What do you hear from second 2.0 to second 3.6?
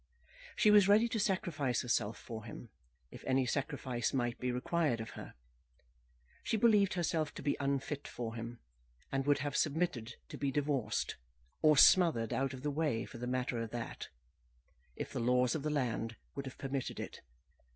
for him, if any